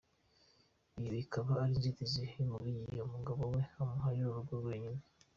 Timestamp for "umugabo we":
3.03-3.61